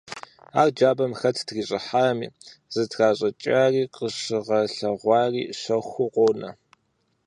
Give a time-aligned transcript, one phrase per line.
[0.59, 2.27] Ар джабэм хэт трищӀыхьами,
[2.73, 6.49] зытращӀыкӀари къыщыгъэлъэгъуари щэхуу къонэ.